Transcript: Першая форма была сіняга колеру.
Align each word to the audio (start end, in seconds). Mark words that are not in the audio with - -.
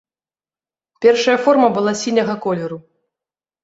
Першая 1.07 1.37
форма 1.45 1.69
была 1.79 1.95
сіняга 2.03 2.41
колеру. 2.49 2.85